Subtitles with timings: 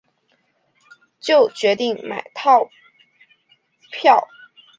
[1.19, 2.67] 就决定买套
[3.91, 4.27] 票